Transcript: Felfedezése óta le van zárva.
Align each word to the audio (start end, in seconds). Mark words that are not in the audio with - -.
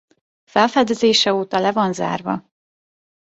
Felfedezése 0.43 1.33
óta 1.33 1.59
le 1.59 1.71
van 1.71 1.93
zárva. 1.93 2.51